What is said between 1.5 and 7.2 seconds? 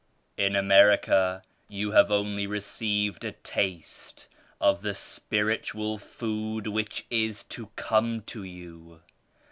you have only received a taste of the spiritual food which